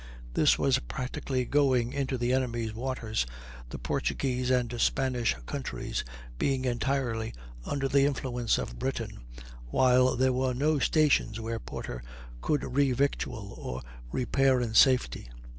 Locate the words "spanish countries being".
4.81-6.65